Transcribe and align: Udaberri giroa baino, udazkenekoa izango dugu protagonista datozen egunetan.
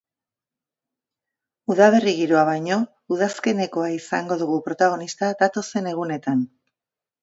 Udaberri 1.73 2.15
giroa 2.21 2.47
baino, 2.51 2.79
udazkenekoa 3.19 3.93
izango 4.01 4.41
dugu 4.45 4.61
protagonista 4.69 5.35
datozen 5.47 5.97
egunetan. 5.97 6.47